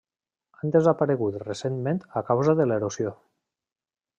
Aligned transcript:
Han 0.61 0.71
desaparegut 0.75 1.37
recentment 1.43 2.01
a 2.23 2.25
causa 2.31 2.59
de 2.61 2.67
l'erosió. 2.71 3.17